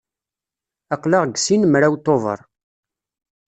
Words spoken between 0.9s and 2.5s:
Aql-aɣ deg sin mraw Tubeṛ.